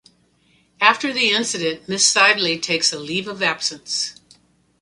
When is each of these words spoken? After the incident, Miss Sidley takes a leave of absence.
After 0.81 1.13
the 1.13 1.29
incident, 1.29 1.87
Miss 1.87 2.11
Sidley 2.11 2.59
takes 2.59 2.91
a 2.91 2.97
leave 2.97 3.27
of 3.27 3.43
absence. 3.43 4.15